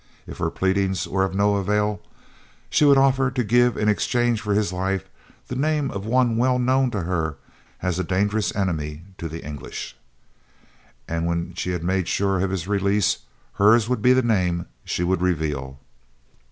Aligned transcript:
If 0.25 0.39
her 0.39 0.49
pleadings 0.49 1.07
were 1.07 1.23
of 1.23 1.35
no 1.35 1.57
avail, 1.57 2.01
she 2.71 2.85
would 2.85 2.97
offer 2.97 3.29
to 3.29 3.43
give, 3.43 3.77
in 3.77 3.87
exchange 3.87 4.41
for 4.41 4.55
his 4.55 4.73
life, 4.73 5.07
the 5.47 5.55
name 5.55 5.91
of 5.91 6.07
one 6.07 6.37
well 6.37 6.57
known 6.57 6.89
to 6.89 7.01
her 7.03 7.37
as 7.83 7.99
a 7.99 8.03
dangerous 8.03 8.51
enemy 8.55 9.03
to 9.19 9.29
the 9.29 9.43
English. 9.45 9.95
And 11.07 11.27
when 11.27 11.53
she 11.53 11.69
had 11.73 11.83
made 11.83 12.07
sure 12.07 12.39
of 12.39 12.49
his 12.49 12.67
release, 12.67 13.19
hers 13.61 13.87
would 13.87 14.01
be 14.01 14.13
the 14.13 14.23
name 14.23 14.65
she 14.83 15.03
would 15.03 15.21
reveal. 15.21 15.77